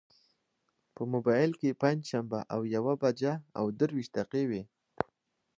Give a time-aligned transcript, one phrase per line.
[0.95, 4.61] په مبایل کې پنجشنبه او یوه بجه او دېرش دقیقې وې.